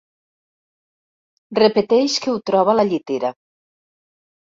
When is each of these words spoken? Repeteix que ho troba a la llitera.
Repeteix 1.59 2.15
que 2.23 2.31
ho 2.33 2.39
troba 2.51 2.73
a 2.73 2.75
la 2.79 2.87
llitera. 2.93 3.31